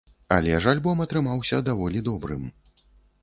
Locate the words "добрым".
2.09-2.47